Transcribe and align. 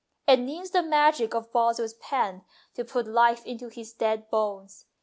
It 0.27 0.39
needs 0.39 0.71
the 0.71 0.81
magic 0.81 1.35
of 1.35 1.51
Boswell's 1.51 1.93
pen 1.93 2.43
to 2.73 2.83
put 2.83 3.05
life 3.05 3.45
into 3.45 3.67
his 3.67 3.93
dead 3.93 4.31
bones. 4.31 4.87